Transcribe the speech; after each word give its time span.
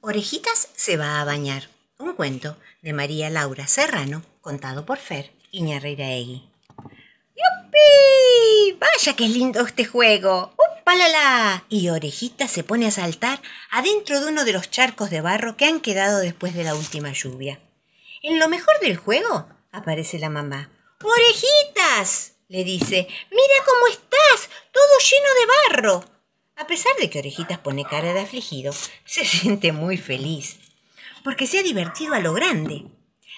Orejitas 0.00 0.68
se 0.76 0.96
va 0.96 1.20
a 1.20 1.24
bañar. 1.24 1.68
Un 1.98 2.14
cuento 2.14 2.56
de 2.82 2.92
María 2.92 3.30
Laura 3.30 3.66
Serrano, 3.66 4.22
contado 4.40 4.86
por 4.86 4.98
Fer 4.98 5.32
Iñarreiraegui. 5.50 6.48
¡Yupi! 7.34 8.78
¡Vaya 8.78 9.16
qué 9.16 9.28
lindo 9.28 9.60
este 9.60 9.84
juego! 9.84 10.54
¡Upalala! 10.80 11.64
Y 11.68 11.88
Orejitas 11.88 12.50
se 12.50 12.62
pone 12.62 12.86
a 12.86 12.92
saltar 12.92 13.42
adentro 13.72 14.20
de 14.20 14.28
uno 14.28 14.44
de 14.44 14.52
los 14.52 14.70
charcos 14.70 15.10
de 15.10 15.20
barro 15.20 15.56
que 15.56 15.66
han 15.66 15.80
quedado 15.80 16.20
después 16.20 16.54
de 16.54 16.62
la 16.62 16.76
última 16.76 17.12
lluvia. 17.12 17.58
En 18.22 18.38
lo 18.38 18.48
mejor 18.48 18.74
del 18.80 18.96
juego 18.96 19.48
aparece 19.72 20.20
la 20.20 20.30
mamá. 20.30 20.70
¡Orejitas! 21.02 22.34
le 22.46 22.62
dice. 22.62 23.08
¡Mira 23.30 23.64
cómo 23.66 23.86
estás! 23.88 24.48
Todo 24.72 24.98
lleno 25.00 25.28
de 25.34 25.46
barro. 25.46 26.17
A 26.58 26.66
pesar 26.66 26.92
de 27.00 27.08
que 27.08 27.20
Orejitas 27.20 27.58
pone 27.58 27.84
cara 27.84 28.12
de 28.12 28.20
afligido, 28.20 28.72
se 29.04 29.24
siente 29.24 29.70
muy 29.70 29.96
feliz, 29.96 30.58
porque 31.22 31.46
se 31.46 31.60
ha 31.60 31.62
divertido 31.62 32.14
a 32.14 32.20
lo 32.20 32.32
grande. 32.32 32.84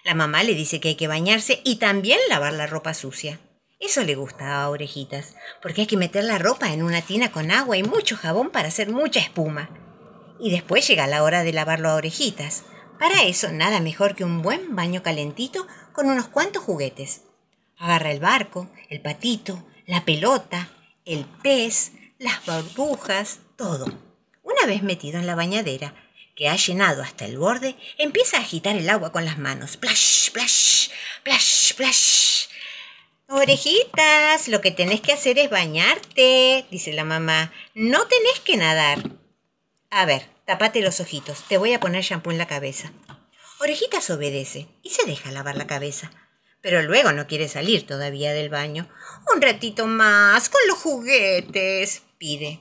La 0.05 0.15
mamá 0.15 0.43
le 0.43 0.55
dice 0.55 0.81
que 0.81 0.89
hay 0.89 0.95
que 0.95 1.07
bañarse 1.07 1.61
y 1.63 1.77
también 1.77 2.19
lavar 2.31 2.55
la 2.55 2.67
ropa 2.67 2.95
sucia. 2.95 3.39
Eso 3.79 4.05
le 4.05 4.15
gusta 4.15 4.63
a 4.63 4.71
Orejitas, 4.71 5.37
porque 5.61 5.83
hay 5.83 5.87
que 5.87 5.99
meter 5.99 6.25
la 6.25 6.39
ropa 6.39 6.73
en 6.73 6.83
una 6.83 7.03
tina 7.03 7.31
con 7.31 7.51
agua 7.51 7.77
y 7.77 7.83
mucho 7.83 8.17
jabón 8.17 8.49
para 8.49 8.69
hacer 8.69 8.89
mucha 8.89 9.21
espuma. 9.21 9.69
Y 10.39 10.51
después 10.51 10.89
llega 10.89 11.07
la 11.07 11.23
hora 11.23 11.43
de 11.43 11.53
lavarlo 11.53 11.91
a 11.91 11.97
Orejitas. 11.97 12.65
Para 12.99 13.25
eso, 13.25 13.53
nada 13.53 13.81
mejor 13.81 14.15
que 14.15 14.25
un 14.25 14.41
buen 14.41 14.75
baño 14.75 15.03
calentito 15.03 15.67
con 15.93 16.09
unos 16.09 16.29
cuantos 16.29 16.63
juguetes. 16.63 17.25
Agarra 17.77 18.13
el 18.13 18.21
barco, 18.21 18.71
el 18.89 19.03
patito, 19.03 19.63
la 19.87 20.07
pelota, 20.07 20.71
el 21.05 21.27
pez, 21.43 21.93
las 22.21 22.45
burbujas, 22.45 23.41
todo. 23.57 23.87
Una 24.43 24.67
vez 24.67 24.83
metido 24.83 25.19
en 25.19 25.27
la 25.27 25.35
bañadera, 25.35 25.95
que 26.37 26.49
ha 26.51 26.57
llenado 26.57 27.03
hasta 27.03 27.25
el 27.25 27.39
borde, 27.39 27.77
empieza 27.97 28.37
a 28.37 28.41
agitar 28.41 28.77
el 28.77 28.91
agua 28.91 29.11
con 29.11 29.25
las 29.25 29.39
manos. 29.39 29.79
Plash, 29.79 30.31
plash, 30.31 30.91
plash, 31.25 31.75
plash. 31.75 32.47
Orejitas, 33.27 34.49
lo 34.49 34.61
que 34.61 34.71
tenés 34.71 35.01
que 35.01 35.15
hacer 35.15 35.39
es 35.39 35.49
bañarte, 35.49 36.67
dice 36.71 36.93
la 36.93 37.05
mamá. 37.05 37.53
No 37.75 38.07
tenés 38.07 38.41
que 38.41 38.59
nadar. 38.59 39.03
A 39.89 40.05
ver, 40.05 40.29
tapate 40.45 40.83
los 40.83 41.01
ojitos, 41.01 41.43
te 41.49 41.57
voy 41.57 41.73
a 41.73 41.81
poner 41.81 42.05
shampoo 42.05 42.33
en 42.33 42.39
la 42.39 42.47
cabeza. 42.47 42.93
Orejitas 43.61 44.11
obedece 44.11 44.67
y 44.83 44.91
se 44.91 45.07
deja 45.07 45.31
lavar 45.31 45.57
la 45.57 45.67
cabeza 45.67 46.11
pero 46.61 46.83
luego 46.83 47.13
no 47.13 47.27
quiere 47.27 47.49
salir 47.49 47.87
todavía 47.87 48.33
del 48.33 48.49
baño. 48.49 48.89
Un 49.35 49.41
ratito 49.41 49.87
más 49.87 50.49
con 50.49 50.61
los 50.69 50.79
juguetes, 50.79 52.03
pide. 52.19 52.61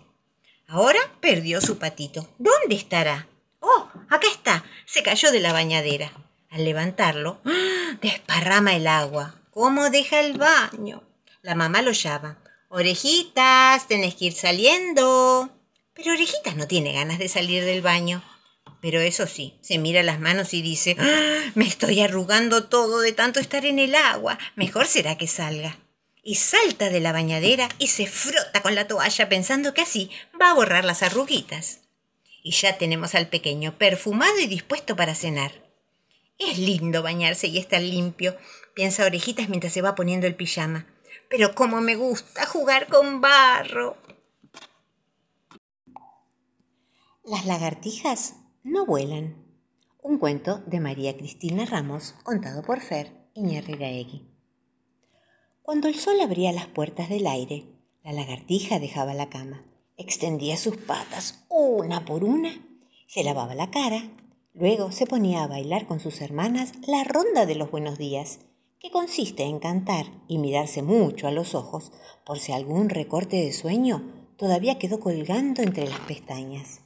Ahora 0.67 0.99
perdió 1.19 1.61
su 1.61 1.77
patito. 1.79 2.27
¿Dónde 2.37 2.75
estará? 2.75 3.27
Oh, 3.59 3.89
acá 4.09 4.27
está. 4.31 4.63
Se 4.85 5.03
cayó 5.03 5.31
de 5.31 5.39
la 5.39 5.53
bañadera. 5.53 6.11
Al 6.51 6.63
levantarlo, 6.63 7.41
¡ah! 7.45 7.97
desparrama 8.01 8.75
el 8.75 8.87
agua. 8.87 9.35
¿Cómo 9.51 9.89
deja 9.89 10.19
el 10.19 10.37
baño? 10.37 11.03
La 11.41 11.55
mamá 11.55 11.81
lo 11.81 11.91
llama. 11.91 12.37
Orejitas, 12.69 13.87
tenés 13.87 14.15
que 14.15 14.25
ir 14.25 14.33
saliendo. 14.33 15.49
Pero 15.93 16.13
Orejitas 16.13 16.55
no 16.55 16.67
tiene 16.67 16.93
ganas 16.93 17.19
de 17.19 17.29
salir 17.29 17.65
del 17.65 17.81
baño. 17.81 18.23
Pero 18.81 19.01
eso 19.01 19.27
sí, 19.27 19.57
se 19.61 19.77
mira 19.77 20.03
las 20.03 20.19
manos 20.19 20.53
y 20.53 20.61
dice, 20.61 20.95
¡Ah! 20.99 21.51
me 21.55 21.65
estoy 21.65 21.99
arrugando 21.99 22.65
todo 22.65 23.01
de 23.01 23.11
tanto 23.11 23.39
estar 23.39 23.65
en 23.65 23.77
el 23.79 23.93
agua, 23.95 24.39
mejor 24.55 24.87
será 24.87 25.17
que 25.17 25.27
salga. 25.27 25.77
Y 26.23 26.35
salta 26.35 26.89
de 26.89 26.99
la 26.99 27.11
bañadera 27.11 27.69
y 27.77 27.87
se 27.87 28.07
frota 28.07 28.61
con 28.61 28.75
la 28.75 28.87
toalla 28.87 29.29
pensando 29.29 29.73
que 29.73 29.81
así 29.81 30.11
va 30.39 30.51
a 30.51 30.53
borrar 30.53 30.85
las 30.85 31.03
arruguitas. 31.03 31.79
Y 32.41 32.51
ya 32.51 32.77
tenemos 32.77 33.15
al 33.15 33.27
pequeño 33.27 33.77
perfumado 33.77 34.39
y 34.39 34.47
dispuesto 34.47 34.95
para 34.95 35.15
cenar. 35.15 35.51
Es 36.37 36.57
lindo 36.57 37.03
bañarse 37.03 37.47
y 37.47 37.57
estar 37.57 37.81
limpio, 37.81 38.37
piensa 38.73 39.05
Orejitas 39.05 39.49
mientras 39.49 39.73
se 39.73 39.81
va 39.81 39.95
poniendo 39.95 40.25
el 40.25 40.35
pijama. 40.35 40.85
Pero 41.29 41.53
cómo 41.53 41.81
me 41.81 41.95
gusta 41.95 42.45
jugar 42.45 42.87
con 42.87 43.19
barro. 43.19 43.97
Las 47.23 47.45
lagartijas 47.45 48.35
no 48.69 48.85
vuelan. 48.85 49.35
Un 50.01 50.19
cuento 50.19 50.59
de 50.67 50.79
María 50.79 51.17
Cristina 51.17 51.65
Ramos, 51.65 52.13
contado 52.23 52.61
por 52.61 52.79
Fer 52.81 53.29
Iñarriraegui. 53.33 54.27
Cuando 55.63 55.87
el 55.87 55.95
sol 55.95 56.21
abría 56.21 56.51
las 56.51 56.67
puertas 56.67 57.09
del 57.09 57.25
aire, 57.25 57.65
la 58.03 58.13
lagartija 58.13 58.79
dejaba 58.79 59.13
la 59.13 59.29
cama, 59.29 59.65
extendía 59.97 60.55
sus 60.55 60.77
patas 60.77 61.45
una 61.49 62.05
por 62.05 62.23
una, 62.23 62.51
se 63.07 63.23
lavaba 63.23 63.55
la 63.55 63.71
cara, 63.71 64.03
luego 64.53 64.91
se 64.91 65.07
ponía 65.07 65.43
a 65.43 65.47
bailar 65.47 65.87
con 65.87 65.99
sus 65.99 66.21
hermanas 66.21 66.73
la 66.87 67.03
ronda 67.03 67.47
de 67.47 67.55
los 67.55 67.71
buenos 67.71 67.97
días, 67.97 68.39
que 68.79 68.91
consiste 68.91 69.43
en 69.43 69.59
cantar 69.59 70.05
y 70.27 70.37
mirarse 70.37 70.83
mucho 70.83 71.27
a 71.27 71.31
los 71.31 71.55
ojos 71.55 71.91
por 72.23 72.37
si 72.37 72.51
algún 72.51 72.89
recorte 72.89 73.37
de 73.37 73.51
sueño 73.51 74.03
todavía 74.37 74.77
quedó 74.77 74.99
colgando 74.99 75.63
entre 75.63 75.89
las 75.89 75.99
pestañas. 76.01 76.81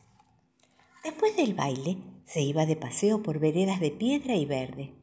Después 1.03 1.35
del 1.35 1.53
baile, 1.53 1.97
se 2.23 2.41
iba 2.41 2.65
de 2.65 2.77
paseo 2.77 3.21
por 3.21 3.37
veredas 3.39 3.81
de 3.81 3.91
piedra 3.91 4.35
y 4.35 4.45
verde. 4.45 4.93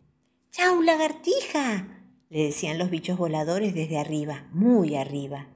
¡Chau, 0.50 0.80
lagartija! 0.80 1.88
le 2.30 2.44
decían 2.44 2.78
los 2.78 2.88
bichos 2.88 3.18
voladores 3.18 3.74
desde 3.74 3.98
arriba, 3.98 4.48
muy 4.52 4.96
arriba. 4.96 5.48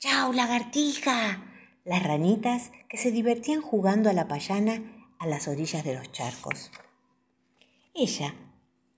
¡Chau, 0.00 0.32
lagartija! 0.32 1.44
Las 1.84 2.02
ranitas 2.02 2.72
que 2.88 2.96
se 2.96 3.12
divertían 3.12 3.60
jugando 3.62 4.10
a 4.10 4.14
la 4.14 4.26
payana 4.26 4.82
a 5.20 5.28
las 5.28 5.46
orillas 5.46 5.84
de 5.84 5.94
los 5.94 6.10
charcos. 6.10 6.72
Ella 7.94 8.34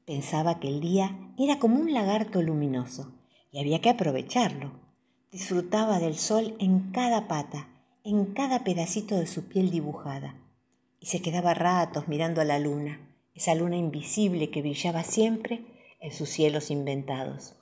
pensaba 0.07 0.61
que 0.61 0.69
el 0.69 0.81
día 0.81 1.35
era 1.37 1.59
como 1.59 1.79
un 1.79 1.93
lagarto 1.93 2.41
luminoso 2.41 3.13
y 3.53 3.61
había 3.61 3.83
que 3.83 3.91
aprovecharlo. 3.91 4.73
Disfrutaba 5.31 5.99
del 5.99 6.17
sol 6.17 6.57
en 6.59 6.91
cada 6.93 7.29
pata, 7.29 7.69
en 8.03 8.33
cada 8.33 8.65
pedacito 8.65 9.17
de 9.17 9.27
su 9.27 9.49
piel 9.49 9.71
dibujada 9.71 10.37
se 11.07 11.23
quedaba 11.23 11.55
ratos 11.55 12.09
mirando 12.09 12.41
a 12.41 12.45
la 12.45 12.59
luna, 12.59 13.01
esa 13.33 13.55
luna 13.55 13.77
invisible 13.77 14.51
que 14.51 14.61
brillaba 14.61 15.05
siempre 15.05 15.61
en 16.01 16.13
sus 16.13 16.29
cielos 16.29 16.73
inventados. 16.73 17.55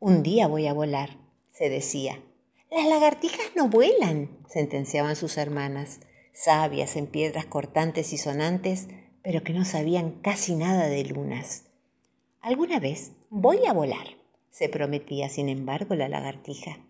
Un 0.00 0.22
día 0.22 0.46
voy 0.46 0.66
a 0.66 0.74
volar, 0.74 1.16
se 1.50 1.70
decía. 1.70 2.22
Las 2.70 2.86
lagartijas 2.86 3.52
no 3.56 3.68
vuelan, 3.68 4.38
sentenciaban 4.50 5.16
sus 5.16 5.38
hermanas, 5.38 6.00
sabias 6.34 6.94
en 6.96 7.06
piedras 7.06 7.46
cortantes 7.46 8.12
y 8.12 8.18
sonantes, 8.18 8.88
pero 9.22 9.42
que 9.42 9.54
no 9.54 9.64
sabían 9.64 10.10
casi 10.20 10.54
nada 10.54 10.88
de 10.88 11.02
lunas. 11.04 11.70
Alguna 12.42 12.80
vez 12.80 13.12
voy 13.30 13.64
a 13.66 13.72
volar, 13.72 14.18
se 14.50 14.68
prometía, 14.68 15.30
sin 15.30 15.48
embargo, 15.48 15.94
la 15.94 16.10
lagartija. 16.10 16.80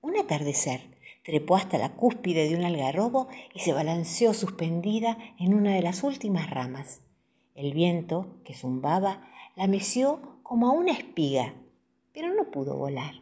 Un 0.00 0.18
atardecer, 0.18 0.80
trepó 1.28 1.56
hasta 1.56 1.76
la 1.76 1.94
cúspide 1.94 2.48
de 2.48 2.56
un 2.56 2.64
algarrobo 2.64 3.28
y 3.52 3.58
se 3.58 3.74
balanceó 3.74 4.32
suspendida 4.32 5.18
en 5.38 5.52
una 5.52 5.74
de 5.74 5.82
las 5.82 6.02
últimas 6.02 6.48
ramas. 6.48 7.02
El 7.54 7.74
viento, 7.74 8.38
que 8.46 8.54
zumbaba, 8.54 9.28
la 9.54 9.66
meció 9.66 10.40
como 10.42 10.68
a 10.68 10.72
una 10.72 10.92
espiga, 10.92 11.52
pero 12.14 12.34
no 12.34 12.50
pudo 12.50 12.78
volar. 12.78 13.20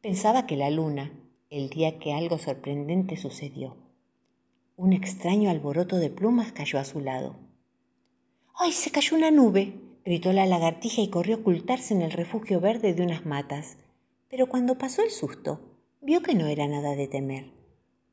Pensaba 0.00 0.46
que 0.46 0.56
la 0.56 0.70
luna, 0.70 1.12
el 1.50 1.68
día 1.68 1.98
que 1.98 2.14
algo 2.14 2.38
sorprendente 2.38 3.18
sucedió. 3.18 3.76
Un 4.76 4.94
extraño 4.94 5.50
alboroto 5.50 5.96
de 5.96 6.08
plumas 6.08 6.52
cayó 6.52 6.78
a 6.78 6.86
su 6.86 7.00
lado. 7.00 7.36
¡Ay, 8.54 8.72
se 8.72 8.90
cayó 8.90 9.14
una 9.14 9.30
nube! 9.30 9.78
gritó 10.06 10.32
la 10.32 10.46
lagartija 10.46 11.02
y 11.02 11.10
corrió 11.10 11.36
a 11.36 11.40
ocultarse 11.40 11.92
en 11.92 12.00
el 12.00 12.12
refugio 12.12 12.62
verde 12.62 12.94
de 12.94 13.02
unas 13.02 13.26
matas. 13.26 13.76
Pero 14.30 14.46
cuando 14.46 14.78
pasó 14.78 15.02
el 15.02 15.10
susto, 15.10 15.69
vio 16.02 16.22
que 16.22 16.34
no 16.34 16.46
era 16.46 16.66
nada 16.66 16.94
de 16.94 17.08
temer, 17.08 17.52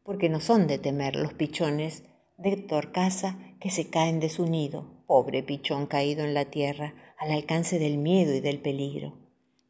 porque 0.04 0.30
no 0.30 0.42
son 0.42 0.68
de 0.68 0.78
temer 0.78 1.16
los 1.16 1.34
pichones 1.34 2.04
de 2.38 2.58
Torcasa 2.58 3.38
que 3.62 3.70
se 3.70 3.90
caen 3.90 4.20
de 4.20 4.30
su 4.30 4.46
nido, 4.46 5.04
pobre 5.08 5.42
pichón 5.42 5.88
caído 5.88 6.26
en 6.26 6.34
la 6.34 6.46
tierra, 6.46 6.94
al 7.18 7.32
alcance 7.32 7.80
del 7.80 7.98
miedo 7.98 8.36
y 8.36 8.42
del 8.42 8.60
peligro. 8.60 9.18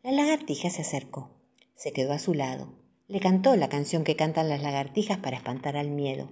La 0.03 0.11
lagartija 0.11 0.69
se 0.69 0.81
acercó, 0.81 1.29
se 1.75 1.93
quedó 1.93 2.11
a 2.11 2.19
su 2.19 2.33
lado, 2.33 2.73
le 3.07 3.19
cantó 3.19 3.55
la 3.55 3.69
canción 3.69 4.03
que 4.03 4.15
cantan 4.15 4.49
las 4.49 4.61
lagartijas 4.61 5.19
para 5.19 5.37
espantar 5.37 5.77
al 5.77 5.89
miedo. 5.89 6.29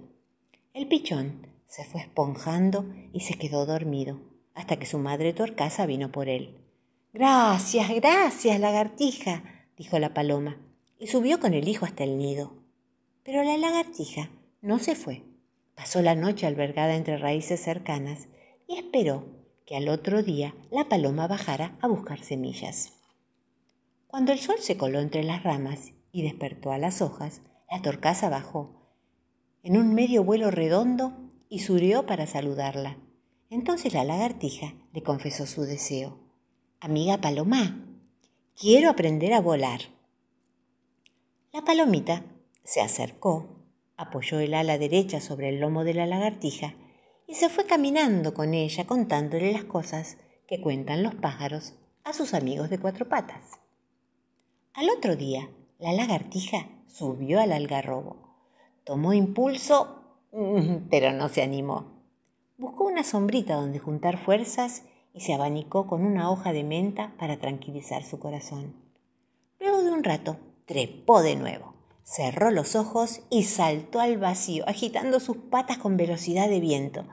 El 0.74 0.88
pichón 0.88 1.46
se 1.66 1.84
fue 1.84 2.00
esponjando 2.00 2.84
y 3.12 3.20
se 3.20 3.34
quedó 3.34 3.64
dormido, 3.64 4.20
hasta 4.54 4.76
que 4.76 4.86
su 4.86 4.98
madre 4.98 5.32
Torcasa 5.32 5.86
vino 5.86 6.10
por 6.10 6.28
él. 6.28 6.58
Gracias, 7.12 7.88
gracias, 7.94 8.60
lagartija, 8.60 9.42
dijo 9.76 9.98
la 9.98 10.12
paloma 10.12 10.65
y 10.98 11.06
subió 11.08 11.40
con 11.40 11.54
el 11.54 11.68
hijo 11.68 11.84
hasta 11.84 12.04
el 12.04 12.18
nido. 12.18 12.54
Pero 13.22 13.42
la 13.42 13.56
lagartija 13.56 14.30
no 14.62 14.78
se 14.78 14.94
fue. 14.94 15.24
Pasó 15.74 16.02
la 16.02 16.14
noche 16.14 16.46
albergada 16.46 16.94
entre 16.94 17.18
raíces 17.18 17.60
cercanas 17.60 18.28
y 18.66 18.78
esperó 18.78 19.26
que 19.66 19.76
al 19.76 19.88
otro 19.88 20.22
día 20.22 20.54
la 20.70 20.88
paloma 20.88 21.26
bajara 21.26 21.76
a 21.80 21.88
buscar 21.88 22.20
semillas. 22.22 22.92
Cuando 24.06 24.32
el 24.32 24.38
sol 24.38 24.56
se 24.60 24.76
coló 24.76 25.00
entre 25.00 25.24
las 25.24 25.42
ramas 25.42 25.92
y 26.12 26.22
despertó 26.22 26.72
a 26.72 26.78
las 26.78 27.02
hojas, 27.02 27.42
la 27.70 27.82
torcaza 27.82 28.28
bajó 28.28 28.76
en 29.66 29.76
un 29.76 29.94
medio 29.94 30.22
vuelo 30.22 30.52
redondo 30.52 31.12
y 31.48 31.58
subió 31.58 32.06
para 32.06 32.28
saludarla. 32.28 32.98
Entonces 33.50 33.92
la 33.94 34.04
lagartija 34.04 34.74
le 34.92 35.02
confesó 35.02 35.44
su 35.44 35.62
deseo. 35.62 36.20
Amiga 36.78 37.20
Paloma, 37.20 37.84
quiero 38.54 38.88
aprender 38.88 39.32
a 39.32 39.40
volar. 39.40 39.80
La 41.56 41.64
palomita 41.64 42.22
se 42.64 42.82
acercó, 42.82 43.46
apoyó 43.96 44.40
el 44.40 44.52
ala 44.52 44.76
derecha 44.76 45.22
sobre 45.22 45.48
el 45.48 45.58
lomo 45.58 45.84
de 45.84 45.94
la 45.94 46.04
lagartija 46.04 46.74
y 47.26 47.36
se 47.36 47.48
fue 47.48 47.64
caminando 47.64 48.34
con 48.34 48.52
ella 48.52 48.86
contándole 48.86 49.52
las 49.52 49.64
cosas 49.64 50.18
que 50.46 50.60
cuentan 50.60 51.02
los 51.02 51.14
pájaros 51.14 51.72
a 52.04 52.12
sus 52.12 52.34
amigos 52.34 52.68
de 52.68 52.78
cuatro 52.78 53.08
patas. 53.08 53.58
Al 54.74 54.90
otro 54.90 55.16
día, 55.16 55.48
la 55.78 55.94
lagartija 55.94 56.68
subió 56.88 57.40
al 57.40 57.52
algarrobo. 57.52 58.36
Tomó 58.84 59.14
impulso, 59.14 60.20
pero 60.90 61.12
no 61.12 61.30
se 61.30 61.42
animó. 61.42 61.86
Buscó 62.58 62.84
una 62.84 63.02
sombrita 63.02 63.54
donde 63.54 63.78
juntar 63.78 64.18
fuerzas 64.18 64.82
y 65.14 65.20
se 65.22 65.32
abanicó 65.32 65.86
con 65.86 66.04
una 66.04 66.30
hoja 66.30 66.52
de 66.52 66.64
menta 66.64 67.14
para 67.18 67.38
tranquilizar 67.38 68.04
su 68.04 68.18
corazón. 68.18 68.74
Luego 69.58 69.82
de 69.82 69.90
un 69.90 70.04
rato, 70.04 70.36
trepó 70.66 71.22
de 71.22 71.36
nuevo, 71.36 71.74
cerró 72.02 72.50
los 72.50 72.76
ojos 72.76 73.22
y 73.30 73.44
saltó 73.44 74.00
al 74.00 74.18
vacío, 74.18 74.64
agitando 74.68 75.20
sus 75.20 75.36
patas 75.36 75.78
con 75.78 75.96
velocidad 75.96 76.48
de 76.48 76.60
viento, 76.60 77.06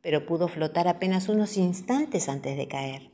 pero 0.00 0.26
pudo 0.26 0.48
flotar 0.48 0.88
apenas 0.88 1.28
unos 1.28 1.56
instantes 1.56 2.28
antes 2.28 2.56
de 2.56 2.68
caer. 2.68 3.10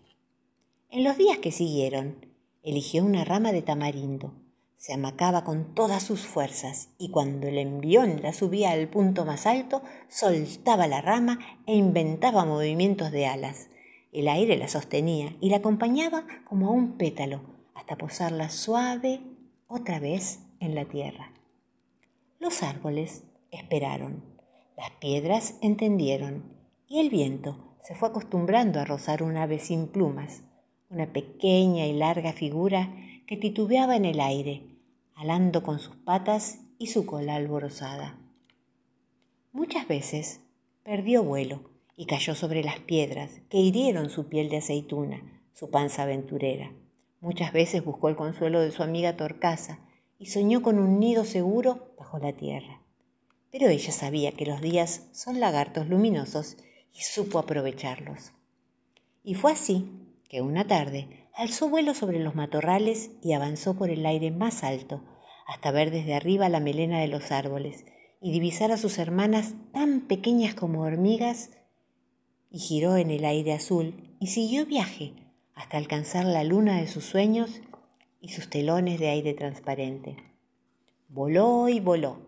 En 0.91 1.05
los 1.05 1.17
días 1.17 1.39
que 1.39 1.53
siguieron, 1.53 2.27
eligió 2.63 3.05
una 3.05 3.25
rama 3.25 3.53
de 3.53 3.63
tamarindo, 3.63 4.35
se 4.79 4.93
amacaba 4.93 5.43
con 5.43 5.75
todas 5.75 6.05
sus 6.05 6.21
fuerzas 6.21 6.91
y 6.99 7.11
cuando 7.11 7.49
el 7.49 7.59
envión 7.59 8.23
la 8.23 8.33
subía 8.33 8.71
al 8.71 8.89
punto 8.89 9.25
más 9.25 9.45
alto, 9.45 9.83
soltaba 10.09 10.87
la 10.87 11.01
rama 11.01 11.41
e 11.67 11.75
inventaba 11.75 12.45
movimientos 12.45 13.11
de 13.11 13.27
alas. 13.27 13.71
El 14.13 14.29
aire 14.29 14.57
la 14.57 14.69
sostenía 14.69 15.37
y 15.41 15.51
la 15.51 15.57
acompañaba 15.57 16.25
como 16.45 16.69
a 16.69 16.71
un 16.71 16.97
pétalo 16.97 17.43
hasta 17.75 17.97
posarla 17.97 18.51
suave 18.51 19.21
otra 19.69 20.01
vez 20.01 20.41
en 20.61 20.75
la 20.75 20.87
tierra. 20.87 21.33
Los 22.41 22.63
árboles 22.63 23.25
esperaron, 23.51 24.25
las 24.77 24.91
piedras 24.93 25.57
entendieron 25.61 26.45
y 26.87 27.01
el 27.01 27.11
viento 27.11 27.77
se 27.83 27.95
fue 27.95 28.09
acostumbrando 28.09 28.81
a 28.81 28.85
rozar 28.85 29.23
un 29.23 29.37
ave 29.37 29.59
sin 29.59 29.89
plumas, 29.89 30.43
una 30.89 31.13
pequeña 31.13 31.87
y 31.87 31.93
larga 31.93 32.33
figura 32.33 32.95
que 33.27 33.37
titubeaba 33.37 33.97
en 33.97 34.07
el 34.07 34.21
aire, 34.21 34.63
alando 35.15 35.63
con 35.63 35.79
sus 35.79 35.97
patas 35.97 36.61
y 36.79 36.87
su 36.87 37.05
cola 37.05 37.35
alborozada. 37.35 38.19
Muchas 39.53 39.87
veces 39.87 40.41
perdió 40.83 41.23
vuelo 41.23 41.71
y 41.95 42.07
cayó 42.07 42.35
sobre 42.35 42.63
las 42.63 42.79
piedras 42.81 43.41
que 43.51 43.59
hirieron 43.59 44.09
su 44.09 44.29
piel 44.29 44.49
de 44.49 44.59
aceituna, 44.59 45.43
su 45.53 45.71
panza 45.71 46.05
aventurera. 46.05 46.73
Muchas 47.21 47.53
veces 47.53 47.85
buscó 47.85 48.09
el 48.09 48.17
consuelo 48.17 48.61
de 48.61 48.71
su 48.71 48.85
amiga 48.85 49.17
Torcasa 49.17 49.81
y 50.19 50.27
soñó 50.27 50.63
con 50.63 50.79
un 50.79 51.01
nido 51.01 51.25
seguro 51.25 51.93
bajo 51.99 52.19
la 52.19 52.33
tierra. 52.33 52.81
Pero 53.51 53.69
ella 53.69 53.91
sabía 53.91 54.33
que 54.33 54.47
los 54.47 54.61
días 54.61 55.09
son 55.13 55.41
lagartos 55.41 55.89
luminosos 55.89 56.57
y 56.93 57.01
supo 57.01 57.41
aprovecharlos. 57.41 58.33
Y 59.25 59.35
fue 59.35 59.53
así 59.53 59.91
que 60.29 60.43
una 60.43 60.67
tarde 60.67 61.29
alzó 61.35 61.69
vuelo 61.69 61.95
sobre 61.95 62.21
los 62.21 62.37
matorrales 62.37 63.11
y 63.23 63.33
avanzó 63.33 63.75
por 63.75 63.91
el 63.91 64.07
aire 64.07 64.31
más 64.31 64.63
alto, 64.63 65.03
hasta 65.47 65.73
ver 65.73 65.91
desde 65.91 66.15
arriba 66.15 66.49
la 66.49 66.61
melena 66.61 67.01
de 67.01 67.09
los 67.09 67.33
árboles 67.33 67.85
y 68.21 68.33
divisar 68.33 68.71
a 68.71 68.77
sus 68.77 68.99
hermanas 68.99 69.55
tan 69.73 70.03
pequeñas 70.03 70.55
como 70.55 70.83
hormigas, 70.83 71.51
y 72.51 72.59
giró 72.59 72.97
en 72.97 73.11
el 73.11 73.25
aire 73.25 73.53
azul 73.53 74.17
y 74.21 74.29
siguió 74.29 74.67
viaje 74.67 75.15
hasta 75.59 75.77
alcanzar 75.77 76.25
la 76.25 76.45
luna 76.45 76.81
de 76.81 76.87
sus 76.87 77.05
sueños 77.05 77.61
y 78.21 78.29
sus 78.29 78.49
telones 78.49 79.01
de 79.01 79.09
aire 79.09 79.35
transparente. 79.35 80.17
Voló 81.09 81.69
y 81.69 81.81
voló. 81.81 82.21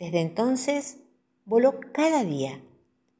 Desde 0.00 0.20
entonces 0.20 0.98
voló 1.44 1.78
cada 1.92 2.24
día 2.24 2.60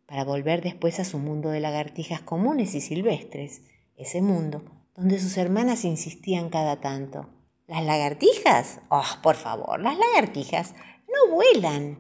para 0.07 0.25
volver 0.25 0.63
después 0.63 0.99
a 0.99 1.05
su 1.05 1.19
mundo 1.19 1.51
de 1.51 1.61
lagartijas 1.61 2.21
comunes 2.21 2.75
y 2.75 2.81
silvestres, 2.81 3.63
ese 3.97 4.21
mundo 4.21 4.65
donde 4.97 5.21
sus 5.21 5.37
hermanas 5.37 5.85
insistían 5.85 6.51
cada 6.51 6.81
tanto. 6.81 7.31
¿Las 7.69 7.85
lagartijas? 7.85 8.81
Oh, 8.89 9.05
por 9.23 9.37
favor, 9.37 9.81
las 9.81 9.97
lagartijas 9.97 10.75
no 11.07 11.35
vuelan. 11.35 11.99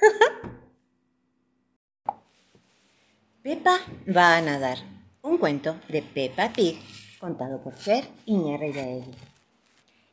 Pepa 3.42 3.78
va 4.14 4.36
a 4.36 4.42
nadar. 4.42 4.76
Un 5.22 5.38
cuento 5.38 5.80
de 5.88 6.02
Peppa 6.02 6.52
Pig, 6.52 6.78
contado 7.18 7.60
por 7.60 7.74
Fer 7.74 8.04
Iñárritu. 8.26 9.04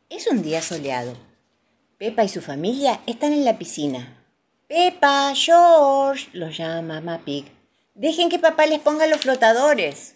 Es 0.10 0.28
un 0.28 0.42
día 0.42 0.62
soleado. 0.62 1.14
Pepa 1.98 2.24
y 2.24 2.30
su 2.30 2.42
familia 2.42 3.02
están 3.06 3.32
en 3.32 3.46
la 3.46 3.58
piscina. 3.58 4.22
Pepa, 4.68 5.34
George, 5.36 6.30
los 6.34 6.58
llama 6.58 6.82
Mamá 6.82 7.24
Pig. 7.24 7.46
Dejen 7.94 8.30
que 8.30 8.40
papá 8.40 8.66
les 8.66 8.80
ponga 8.80 9.08
los 9.08 9.22
flotadores. 9.22 10.16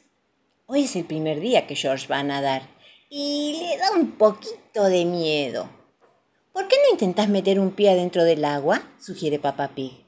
Hoy 0.66 0.84
es 0.84 0.96
el 0.96 1.06
primer 1.06 1.40
día 1.40 1.68
que 1.68 1.76
George 1.76 2.08
va 2.08 2.20
a 2.20 2.24
nadar 2.24 2.64
y 3.10 3.60
le 3.62 3.78
da 3.78 3.92
un 3.92 4.12
poquito 4.12 4.84
de 4.84 5.06
miedo. 5.06 5.70
¿Por 6.52 6.68
qué 6.68 6.76
no 6.84 6.92
intentas 6.92 7.30
meter 7.30 7.60
un 7.60 7.72
pie 7.72 7.92
adentro 7.92 8.24
del 8.24 8.44
agua? 8.44 8.82
sugiere 9.00 9.40
Papá 9.40 9.70
Pig. 9.70 10.06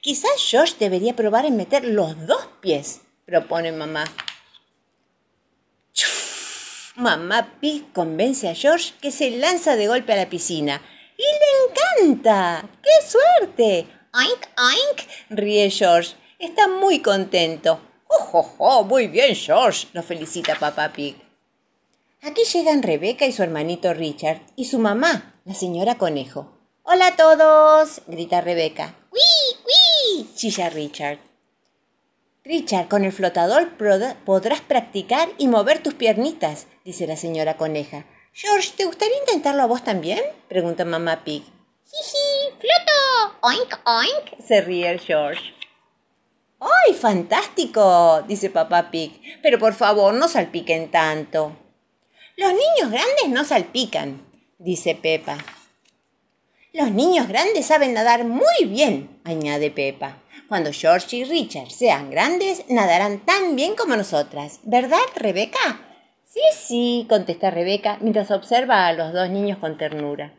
Quizás 0.00 0.32
George 0.38 0.74
debería 0.80 1.14
probar 1.14 1.46
en 1.46 1.56
meter 1.56 1.84
los 1.84 2.26
dos 2.26 2.48
pies, 2.60 3.02
propone 3.24 3.70
mamá. 3.70 4.04
Mamá 6.96 7.54
Pig 7.58 7.90
convence 7.94 8.48
a 8.48 8.54
George 8.54 8.92
que 9.00 9.10
se 9.10 9.30
lanza 9.30 9.76
de 9.76 9.86
golpe 9.86 10.12
a 10.12 10.16
la 10.16 10.28
piscina. 10.28 10.82
¡Y 11.16 11.22
le 11.22 12.06
encanta! 12.10 12.68
¡Qué 12.82 12.90
suerte! 13.06 13.86
¡Oink, 14.12 14.46
oink! 14.58 15.08
ríe 15.30 15.70
George. 15.70 16.14
Está 16.38 16.68
muy 16.68 17.00
contento. 17.00 17.80
¡Oh, 18.08 18.54
oh, 18.58 18.84
Muy 18.84 19.06
bien, 19.06 19.34
George, 19.34 19.88
lo 19.94 20.02
felicita 20.02 20.58
Papá 20.58 20.92
Pig. 20.92 21.16
Aquí 22.20 22.42
llegan 22.44 22.82
Rebeca 22.82 23.24
y 23.26 23.32
su 23.32 23.42
hermanito 23.42 23.94
Richard 23.94 24.42
y 24.54 24.66
su 24.66 24.78
mamá, 24.78 25.34
la 25.44 25.54
señora 25.54 25.96
Conejo. 25.96 26.58
¡Hola 26.82 27.08
a 27.08 27.16
todos! 27.16 28.02
grita 28.06 28.42
Rebeca. 28.42 28.94
¡Wii, 29.12 30.18
wii! 30.18 30.34
chilla 30.34 30.68
Richard. 30.68 31.31
Richard, 32.44 32.88
con 32.88 33.04
el 33.04 33.12
flotador 33.12 33.70
podrás 34.24 34.60
practicar 34.60 35.28
y 35.38 35.46
mover 35.46 35.80
tus 35.80 35.94
piernitas, 35.94 36.66
dice 36.84 37.06
la 37.06 37.16
señora 37.16 37.56
Coneja. 37.56 38.04
George, 38.32 38.72
¿te 38.76 38.84
gustaría 38.84 39.18
intentarlo 39.18 39.62
a 39.62 39.66
vos 39.66 39.84
también? 39.84 40.20
pregunta 40.48 40.84
mamá 40.84 41.22
Pig. 41.22 41.44
¡Jiji! 41.84 42.58
¡Floto! 42.58 43.36
¡Oink, 43.42 43.74
oink! 43.84 44.44
se 44.44 44.60
ríe 44.60 44.98
George. 44.98 45.54
¡Ay, 46.58 46.94
fantástico! 46.94 48.22
dice 48.26 48.50
papá 48.50 48.90
Pig. 48.90 49.20
Pero 49.40 49.60
por 49.60 49.74
favor, 49.74 50.12
no 50.14 50.26
salpiquen 50.26 50.90
tanto. 50.90 51.56
Los 52.36 52.50
niños 52.50 52.90
grandes 52.90 53.28
no 53.28 53.44
salpican, 53.44 54.26
dice 54.58 54.96
Pepa. 54.96 55.38
Los 56.72 56.90
niños 56.90 57.28
grandes 57.28 57.66
saben 57.66 57.94
nadar 57.94 58.24
muy 58.24 58.64
bien, 58.66 59.20
añade 59.24 59.70
Pepa. 59.70 60.18
Cuando 60.48 60.72
George 60.72 61.16
y 61.16 61.24
Richard 61.24 61.70
sean 61.70 62.10
grandes, 62.10 62.64
nadarán 62.68 63.20
tan 63.20 63.56
bien 63.56 63.74
como 63.74 63.96
nosotras. 63.96 64.60
¿Verdad, 64.64 64.98
Rebeca? 65.16 65.58
Sí, 66.24 66.40
sí, 66.54 67.06
contesta 67.08 67.50
Rebeca 67.50 67.98
mientras 68.00 68.30
observa 68.30 68.86
a 68.86 68.92
los 68.92 69.12
dos 69.12 69.28
niños 69.28 69.58
con 69.58 69.76
ternura. 69.78 70.32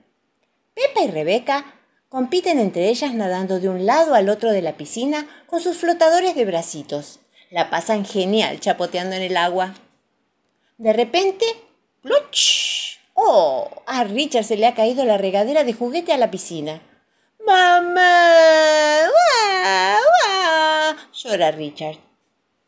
Pepa 0.73 1.01
y 1.01 1.11
Rebeca 1.11 1.65
Compiten 2.13 2.59
entre 2.59 2.89
ellas 2.89 3.15
nadando 3.15 3.59
de 3.59 3.69
un 3.69 3.87
lado 3.87 4.13
al 4.13 4.29
otro 4.29 4.51
de 4.51 4.61
la 4.61 4.77
piscina 4.77 5.25
con 5.47 5.61
sus 5.61 5.77
flotadores 5.77 6.35
de 6.35 6.45
bracitos. 6.45 7.21
La 7.49 7.71
pasan 7.71 8.05
genial 8.05 8.59
chapoteando 8.59 9.15
en 9.15 9.23
el 9.23 9.35
agua. 9.35 9.73
De 10.77 10.93
repente, 10.93 11.43
¡pluch! 12.03 12.82
¡Oh! 13.13 13.69
A 13.85 14.03
Richard 14.03 14.43
se 14.43 14.57
le 14.57 14.65
ha 14.65 14.75
caído 14.75 15.05
la 15.05 15.17
regadera 15.17 15.63
de 15.63 15.73
juguete 15.73 16.13
a 16.13 16.17
la 16.17 16.31
piscina. 16.31 16.81
¡Mamá! 17.45 19.01
¡Wah! 19.05 19.97
¡Wah! 19.97 20.97
llora 21.13 21.51
Richard. 21.51 21.97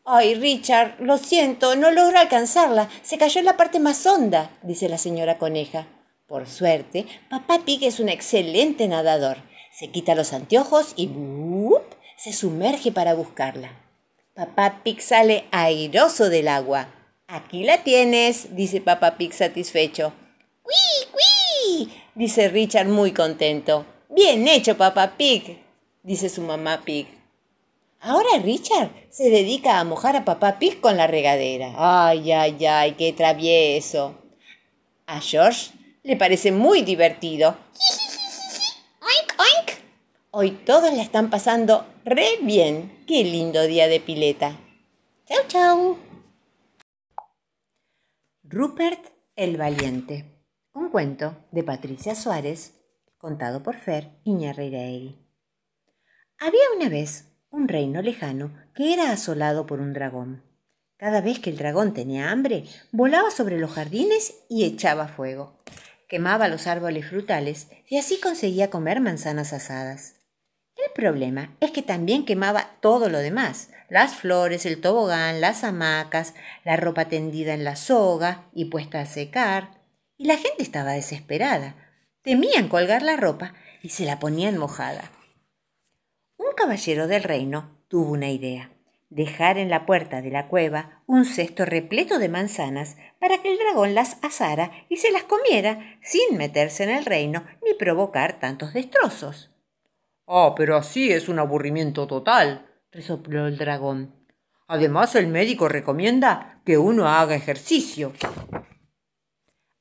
Ay, 0.04 0.34
Richard, 0.34 0.96
lo 1.00 1.18
siento, 1.18 1.74
no 1.74 1.90
logro 1.90 2.18
alcanzarla. 2.18 2.88
Se 3.02 3.18
cayó 3.18 3.40
en 3.40 3.46
la 3.46 3.56
parte 3.56 3.80
más 3.80 4.06
honda, 4.06 4.50
dice 4.62 4.88
la 4.88 4.98
señora 4.98 5.38
coneja. 5.38 5.88
Por 6.28 6.46
suerte, 6.46 7.06
Papá 7.28 7.60
Pig 7.64 7.84
es 7.84 7.98
un 7.98 8.08
excelente 8.08 8.86
nadador. 8.86 9.38
Se 9.72 9.88
quita 9.90 10.14
los 10.14 10.32
anteojos 10.32 10.94
y 10.96 11.10
se 12.16 12.32
sumerge 12.32 12.92
para 12.92 13.14
buscarla. 13.14 13.70
Papá 14.34 14.80
Pig 14.84 15.00
sale 15.00 15.46
airoso 15.50 16.30
del 16.30 16.48
agua. 16.48 16.88
Aquí 17.26 17.64
la 17.64 17.82
tienes, 17.82 18.54
dice 18.54 18.80
Papá 18.80 19.16
Pig 19.16 19.32
satisfecho. 19.32 20.12
Dice 22.16 22.48
Richard 22.48 22.88
muy 22.88 23.12
contento. 23.12 23.84
Bien 24.08 24.48
hecho, 24.48 24.78
Papá 24.78 25.18
Pig, 25.18 25.62
dice 26.02 26.30
su 26.30 26.40
mamá 26.40 26.80
Pig. 26.82 27.06
Ahora 28.00 28.38
Richard 28.42 28.90
se 29.10 29.28
dedica 29.28 29.78
a 29.78 29.84
mojar 29.84 30.16
a 30.16 30.24
papá 30.24 30.58
Pig 30.58 30.80
con 30.80 30.96
la 30.96 31.06
regadera. 31.06 31.74
Ay, 31.76 32.32
ay, 32.32 32.64
ay, 32.64 32.92
qué 32.92 33.12
travieso. 33.12 34.14
A 35.06 35.20
George 35.20 35.72
le 36.04 36.16
parece 36.16 36.52
muy 36.52 36.80
divertido. 36.80 37.54
oink, 39.02 39.38
oink. 39.38 39.70
Hoy 40.30 40.50
todos 40.52 40.94
la 40.94 41.02
están 41.02 41.28
pasando 41.28 41.84
re 42.06 42.38
bien. 42.40 43.04
Qué 43.06 43.24
lindo 43.24 43.62
día 43.66 43.88
de 43.88 44.00
pileta. 44.00 44.56
Chau, 45.28 45.42
chau. 45.48 45.98
Rupert 48.44 49.04
el 49.34 49.58
Valiente. 49.58 50.35
Un 50.76 50.90
cuento 50.90 51.34
de 51.52 51.62
Patricia 51.62 52.14
Suárez, 52.14 52.74
contado 53.16 53.62
por 53.62 53.76
Fer 53.76 54.10
Iñarreiraegui. 54.24 55.16
Había 56.38 56.60
una 56.76 56.90
vez 56.90 57.30
un 57.48 57.66
reino 57.66 58.02
lejano 58.02 58.52
que 58.74 58.92
era 58.92 59.10
asolado 59.10 59.64
por 59.64 59.80
un 59.80 59.94
dragón. 59.94 60.44
Cada 60.98 61.22
vez 61.22 61.38
que 61.38 61.48
el 61.48 61.56
dragón 61.56 61.94
tenía 61.94 62.30
hambre, 62.30 62.64
volaba 62.92 63.30
sobre 63.30 63.58
los 63.58 63.72
jardines 63.72 64.34
y 64.50 64.66
echaba 64.66 65.08
fuego. 65.08 65.62
Quemaba 66.10 66.46
los 66.46 66.66
árboles 66.66 67.08
frutales 67.08 67.68
y 67.88 67.96
así 67.96 68.20
conseguía 68.20 68.68
comer 68.68 69.00
manzanas 69.00 69.54
asadas. 69.54 70.16
El 70.76 70.92
problema 70.94 71.56
es 71.60 71.70
que 71.70 71.80
también 71.80 72.26
quemaba 72.26 72.76
todo 72.82 73.08
lo 73.08 73.20
demás, 73.20 73.70
las 73.88 74.14
flores, 74.14 74.66
el 74.66 74.82
tobogán, 74.82 75.40
las 75.40 75.64
hamacas, 75.64 76.34
la 76.66 76.76
ropa 76.76 77.06
tendida 77.06 77.54
en 77.54 77.64
la 77.64 77.76
soga 77.76 78.50
y 78.52 78.66
puesta 78.66 79.00
a 79.00 79.06
secar, 79.06 79.75
y 80.16 80.26
la 80.26 80.36
gente 80.36 80.62
estaba 80.62 80.92
desesperada. 80.92 81.74
Temían 82.22 82.68
colgar 82.68 83.02
la 83.02 83.16
ropa 83.16 83.54
y 83.82 83.90
se 83.90 84.04
la 84.04 84.18
ponían 84.18 84.58
mojada. 84.58 85.10
Un 86.36 86.52
caballero 86.56 87.06
del 87.06 87.22
reino 87.22 87.78
tuvo 87.88 88.12
una 88.12 88.30
idea 88.30 88.70
dejar 89.10 89.56
en 89.58 89.70
la 89.70 89.86
puerta 89.86 90.20
de 90.20 90.30
la 90.30 90.48
cueva 90.48 91.02
un 91.06 91.24
cesto 91.24 91.64
repleto 91.64 92.18
de 92.18 92.28
manzanas 92.28 92.96
para 93.20 93.38
que 93.38 93.52
el 93.52 93.58
dragón 93.58 93.94
las 93.94 94.18
asara 94.22 94.72
y 94.88 94.96
se 94.96 95.10
las 95.12 95.24
comiera 95.24 95.98
sin 96.02 96.36
meterse 96.36 96.84
en 96.84 96.90
el 96.90 97.04
reino 97.04 97.44
ni 97.64 97.74
provocar 97.74 98.40
tantos 98.40 98.74
destrozos. 98.74 99.50
Ah, 100.26 100.54
pero 100.56 100.76
así 100.76 101.12
es 101.12 101.28
un 101.28 101.38
aburrimiento 101.38 102.06
total, 102.06 102.66
resopló 102.90 103.46
el 103.46 103.58
dragón. 103.58 104.14
Además, 104.66 105.14
el 105.14 105.28
médico 105.28 105.68
recomienda 105.68 106.60
que 106.64 106.76
uno 106.76 107.08
haga 107.08 107.36
ejercicio. 107.36 108.12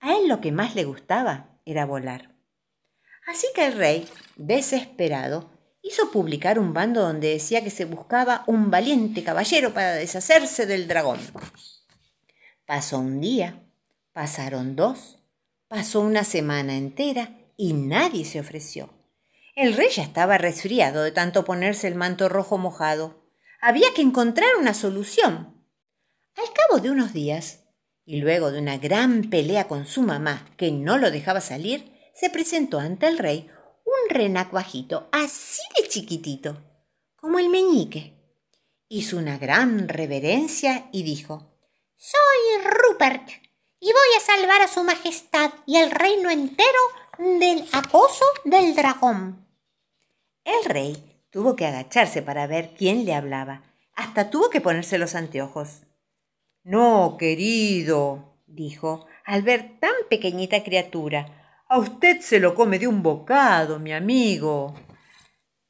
A 0.06 0.16
él 0.16 0.28
lo 0.28 0.40
que 0.40 0.52
más 0.52 0.76
le 0.76 0.84
gustaba 0.84 1.58
era 1.66 1.84
volar. 1.88 2.36
Así 3.26 3.48
que 3.56 3.66
el 3.66 3.74
rey, 3.74 4.08
desesperado, 4.36 5.50
hizo 5.82 6.12
publicar 6.12 6.60
un 6.60 6.76
bando 6.76 7.02
donde 7.02 7.30
decía 7.30 7.64
que 7.64 7.72
se 7.72 7.86
buscaba 7.86 8.44
un 8.46 8.70
valiente 8.70 9.24
caballero 9.24 9.74
para 9.74 9.94
deshacerse 9.94 10.68
del 10.68 10.88
dragón. 10.88 11.20
Pasó 12.68 13.00
un 13.00 13.20
día, 13.20 13.64
pasaron 14.14 14.76
dos, 14.76 15.18
pasó 15.68 16.02
una 16.02 16.24
semana 16.24 16.78
entera 16.78 17.40
y 17.58 17.74
nadie 17.74 18.26
se 18.26 18.40
ofreció. 18.40 18.94
El 19.56 19.74
rey 19.74 19.90
ya 19.90 20.04
estaba 20.04 20.38
resfriado 20.38 21.02
de 21.02 21.14
tanto 21.14 21.46
ponerse 21.46 21.88
el 21.88 21.96
manto 21.96 22.30
rojo 22.30 22.60
mojado. 22.60 23.26
Había 23.60 23.92
que 23.96 24.04
encontrar 24.04 24.50
una 24.60 24.76
solución. 24.76 25.66
Al 26.36 26.54
cabo 26.54 26.80
de 26.80 26.92
unos 26.92 27.12
días, 27.12 27.65
y 28.06 28.18
luego 28.18 28.52
de 28.52 28.60
una 28.60 28.78
gran 28.78 29.30
pelea 29.30 29.68
con 29.68 29.88
su 29.88 30.02
mamá 30.02 30.48
que 30.58 30.72
no 30.72 30.98
lo 30.98 31.12
dejaba 31.12 31.42
salir, 31.42 31.92
se 32.14 32.30
presentó 32.30 32.80
ante 32.80 33.08
el 33.08 33.18
rey 33.18 33.50
un 33.84 34.10
renacuajito 34.10 35.10
así 35.12 35.62
de 35.78 35.88
chiquitito, 35.88 36.58
como 37.16 37.40
el 37.40 37.50
meñique. 37.50 38.14
Hizo 38.88 39.18
una 39.18 39.38
gran 39.38 39.88
reverencia 39.88 40.90
y 40.92 41.04
dijo, 41.04 41.58
Soy 41.98 42.64
Rupert 42.64 43.28
y 43.80 43.88
voy 43.88 44.18
a 44.18 44.22
salvar 44.22 44.62
a 44.62 44.68
su 44.68 44.84
majestad 44.84 45.52
y 45.66 45.78
al 45.78 45.92
reino 45.92 46.30
entero 46.30 46.80
del 47.18 47.68
acoso 47.72 48.26
del 48.44 48.76
dragón. 48.76 49.48
El 50.44 50.66
rey 50.66 51.24
tuvo 51.32 51.56
que 51.56 51.66
agacharse 51.66 52.22
para 52.22 52.48
ver 52.48 52.76
quién 52.78 53.06
le 53.06 53.16
hablaba. 53.16 53.64
Hasta 53.96 54.30
tuvo 54.30 54.50
que 54.50 54.62
ponerse 54.62 54.98
los 54.98 55.16
anteojos. 55.16 55.85
No, 56.66 57.16
querido, 57.20 58.40
dijo, 58.48 59.06
al 59.24 59.44
ver 59.44 59.80
tan 59.80 59.94
pequeñita 60.10 60.64
criatura, 60.64 61.62
a 61.70 61.78
usted 61.78 62.22
se 62.22 62.40
lo 62.40 62.56
come 62.56 62.80
de 62.80 62.88
un 62.88 63.04
bocado, 63.04 63.78
mi 63.78 63.94
amigo. 63.94 64.74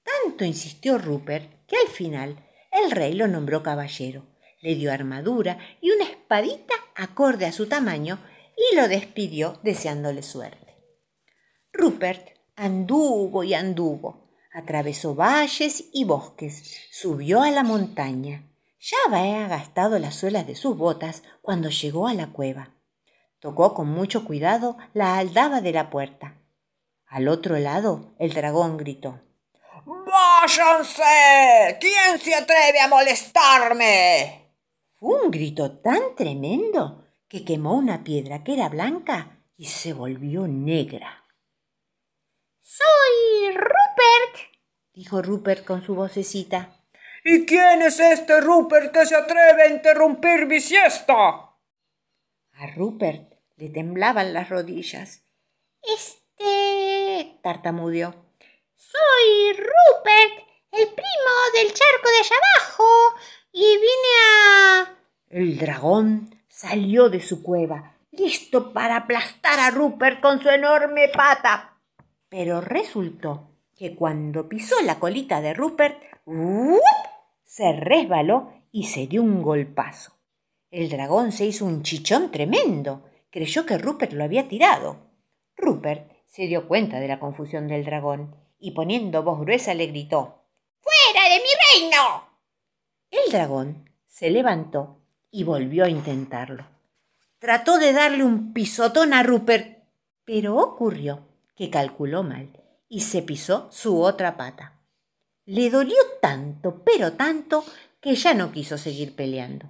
Tanto 0.03 0.45
insistió 0.45 0.97
Rupert 0.97 1.67
que 1.67 1.75
al 1.75 1.89
final 1.89 2.47
el 2.71 2.91
rey 2.91 3.13
lo 3.13 3.27
nombró 3.27 3.61
caballero, 3.61 4.23
le 4.61 4.75
dio 4.75 4.89
armadura 4.89 5.57
y 5.81 5.91
una 5.91 6.05
espadita 6.05 6.75
acorde 6.95 7.45
a 7.45 7.51
su 7.51 7.67
tamaño 7.67 8.17
y 8.55 8.77
lo 8.77 8.87
despidió 8.87 9.59
deseándole 9.63 10.23
suerte. 10.23 10.77
Rupert 11.73 12.29
anduvo 12.55 13.43
y 13.43 13.53
anduvo, 13.53 14.29
atravesó 14.53 15.13
valles 15.13 15.89
y 15.91 16.05
bosques, 16.05 16.87
subió 16.89 17.41
a 17.41 17.51
la 17.51 17.63
montaña. 17.63 18.49
Ya 18.87 18.97
había 19.07 19.47
gastado 19.47 19.97
las 19.97 20.13
suelas 20.13 20.45
de 20.45 20.53
sus 20.53 20.77
botas 20.77 21.23
cuando 21.41 21.69
llegó 21.69 22.07
a 22.07 22.13
la 22.13 22.27
cueva. 22.27 22.75
Tocó 23.39 23.73
con 23.73 23.87
mucho 23.89 24.25
cuidado 24.25 24.77
la 24.93 25.17
aldaba 25.17 25.59
de 25.61 25.71
la 25.71 25.89
puerta. 25.89 26.37
Al 27.07 27.27
otro 27.27 27.57
lado, 27.57 28.13
el 28.19 28.33
dragón 28.33 28.77
gritó. 28.77 29.21
¡Váyanse! 29.85 31.79
¿Quién 31.81 32.19
se 32.19 32.35
atreve 32.35 32.79
a 32.79 32.87
molestarme? 32.87 34.53
Fue 34.99 35.19
un 35.19 35.31
grito 35.31 35.79
tan 35.79 36.15
tremendo 36.15 37.07
que 37.27 37.43
quemó 37.43 37.73
una 37.73 38.03
piedra 38.03 38.43
que 38.43 38.53
era 38.53 38.69
blanca 38.69 39.39
y 39.57 39.65
se 39.65 39.93
volvió 39.93 40.47
negra. 40.47 41.23
Soy 42.61 43.51
Rupert, 43.51 44.53
dijo 44.93 45.23
Rupert 45.23 45.65
con 45.65 45.81
su 45.83 45.95
vocecita. 45.95 46.74
¿Y 47.27 47.43
quién 47.47 47.81
es 47.81 47.99
este 47.99 48.39
Rupert 48.39 48.93
que 48.93 49.03
se 49.03 49.15
atreve 49.15 49.63
a 49.63 49.69
interrumpir 49.69 50.45
mi 50.45 50.59
siesta? 50.59 51.15
A 51.15 52.67
Rupert 52.75 53.33
le 53.55 53.69
temblaban 53.69 54.31
las 54.31 54.47
rodillas. 54.47 55.23
Este. 55.81 57.39
tartamudeó. 57.41 58.13
Soy 58.75 59.53
Rupert, 59.53 60.47
el 60.71 60.87
primo 60.89 61.33
del 61.55 61.73
charco 61.73 62.09
de 62.11 62.19
allá 62.19 62.35
abajo, 62.59 62.85
y 63.51 63.75
vine 63.75 64.13
a. 64.21 64.95
El 65.29 65.57
dragón 65.57 66.43
salió 66.47 67.09
de 67.09 67.21
su 67.21 67.41
cueva, 67.41 67.95
listo 68.11 68.71
para 68.71 68.97
aplastar 68.97 69.59
a 69.59 69.71
Rupert 69.71 70.21
con 70.21 70.39
su 70.43 70.49
enorme 70.49 71.09
pata. 71.09 71.73
Pero 72.29 72.61
resultó 72.61 73.49
que 73.75 73.95
cuando 73.95 74.47
pisó 74.47 74.75
la 74.83 74.99
colita 74.99 75.41
de 75.41 75.55
Rupert, 75.55 76.03
se 77.45 77.71
resbaló 77.71 78.51
y 78.71 78.87
se 78.87 79.07
dio 79.07 79.23
un 79.23 79.41
golpazo. 79.41 80.11
El 80.69 80.89
dragón 80.89 81.31
se 81.31 81.45
hizo 81.45 81.65
un 81.65 81.83
chichón 81.83 82.31
tremendo 82.31 83.03
creyó 83.35 83.65
que 83.65 83.77
Rupert 83.77 84.13
lo 84.13 84.23
había 84.23 84.47
tirado. 84.47 84.95
Rupert 85.57 86.09
se 86.25 86.47
dio 86.47 86.69
cuenta 86.69 87.01
de 87.01 87.09
la 87.09 87.19
confusión 87.19 87.67
del 87.67 87.83
dragón 87.83 88.33
y 88.57 88.71
poniendo 88.71 89.23
voz 89.23 89.41
gruesa 89.41 89.73
le 89.73 89.87
gritó 89.87 90.45
¡Fuera 90.79 91.27
de 91.27 91.41
mi 91.41 91.81
reino! 91.81 92.29
El 93.11 93.29
dragón 93.33 93.89
se 94.07 94.29
levantó 94.29 95.01
y 95.31 95.43
volvió 95.43 95.83
a 95.83 95.89
intentarlo. 95.89 96.65
Trató 97.37 97.77
de 97.77 97.91
darle 97.91 98.23
un 98.23 98.53
pisotón 98.53 99.13
a 99.13 99.21
Rupert, 99.21 99.83
pero 100.23 100.55
ocurrió 100.55 101.27
que 101.57 101.69
calculó 101.69 102.23
mal 102.23 102.63
y 102.87 103.01
se 103.01 103.21
pisó 103.21 103.67
su 103.69 104.01
otra 104.01 104.37
pata. 104.37 104.79
Le 105.45 105.69
dolió 105.69 105.97
tanto, 106.21 106.83
pero 106.83 107.13
tanto, 107.13 107.63
que 108.01 108.15
ya 108.15 108.33
no 108.33 108.51
quiso 108.51 108.77
seguir 108.77 109.15
peleando 109.15 109.69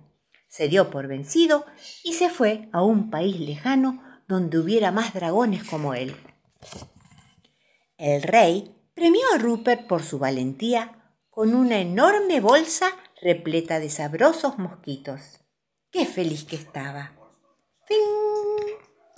se 0.55 0.69
dio 0.69 0.89
por 0.89 1.07
vencido 1.07 1.65
y 2.01 2.13
se 2.13 2.29
fue 2.29 2.69
a 2.71 2.81
un 2.81 3.09
país 3.09 3.37
lejano 3.41 4.01
donde 4.25 4.57
hubiera 4.57 4.89
más 4.89 5.13
dragones 5.13 5.65
como 5.65 5.93
él. 5.93 6.15
El 7.97 8.23
rey 8.23 8.73
premió 8.93 9.21
a 9.33 9.37
Rupert 9.37 9.85
por 9.85 10.01
su 10.01 10.17
valentía 10.17 11.13
con 11.29 11.53
una 11.53 11.79
enorme 11.79 12.39
bolsa 12.39 12.87
repleta 13.21 13.81
de 13.81 13.89
sabrosos 13.89 14.57
mosquitos. 14.57 15.41
¡Qué 15.91 16.05
feliz 16.05 16.45
que 16.45 16.55
estaba! 16.55 17.11